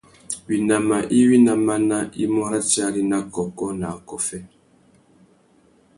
[0.47, 4.39] Winama iwí ná máná i mú ratiari nà kôkô nà akôffê.